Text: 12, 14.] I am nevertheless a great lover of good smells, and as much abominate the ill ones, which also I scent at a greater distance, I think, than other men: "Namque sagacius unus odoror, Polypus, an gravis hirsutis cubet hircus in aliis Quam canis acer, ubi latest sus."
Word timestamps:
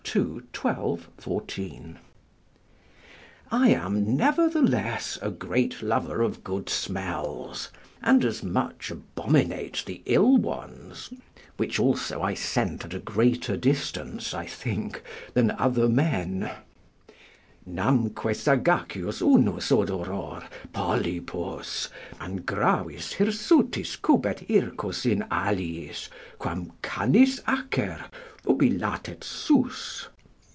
12, 0.51 1.07
14.] 1.19 1.97
I 3.49 3.69
am 3.69 4.17
nevertheless 4.17 5.17
a 5.21 5.31
great 5.31 5.81
lover 5.81 6.21
of 6.21 6.43
good 6.43 6.67
smells, 6.67 7.69
and 8.03 8.25
as 8.25 8.43
much 8.43 8.91
abominate 8.91 9.83
the 9.85 10.01
ill 10.05 10.35
ones, 10.35 11.11
which 11.55 11.79
also 11.79 12.21
I 12.21 12.33
scent 12.33 12.83
at 12.83 12.93
a 12.93 12.99
greater 12.99 13.55
distance, 13.55 14.33
I 14.33 14.45
think, 14.47 15.01
than 15.33 15.51
other 15.51 15.87
men: 15.87 16.51
"Namque 17.65 18.35
sagacius 18.35 19.21
unus 19.21 19.69
odoror, 19.71 20.43
Polypus, 20.73 21.87
an 22.19 22.37
gravis 22.37 23.13
hirsutis 23.13 23.95
cubet 24.01 24.39
hircus 24.47 25.05
in 25.09 25.19
aliis 25.29 26.09
Quam 26.39 26.73
canis 26.81 27.39
acer, 27.47 28.05
ubi 28.49 28.71
latest 28.71 29.23
sus." 29.23 30.07